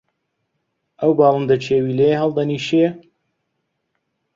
[0.99, 2.87] ئەو باڵندە کێویلەیە هەڵدەنیشێ؟